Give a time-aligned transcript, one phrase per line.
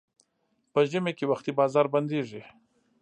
[0.73, 2.41] په ژمي کې وختي بازار بندېږي.